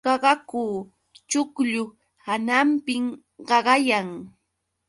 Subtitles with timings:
[0.05, 0.63] Qaqaku
[1.29, 1.83] chuqllu
[2.25, 2.93] hananpi
[3.47, 4.07] qaqayan.